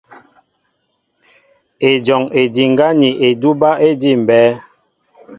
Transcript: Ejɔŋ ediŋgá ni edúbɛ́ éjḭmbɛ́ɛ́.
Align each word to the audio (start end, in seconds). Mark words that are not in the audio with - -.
Ejɔŋ 1.89 2.21
ediŋgá 2.41 2.87
ni 2.99 3.09
edúbɛ́ 3.27 3.71
éjḭmbɛ́ɛ́. 3.87 4.55